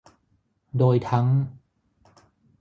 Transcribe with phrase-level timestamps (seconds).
[0.77, 1.27] โดยทั้ง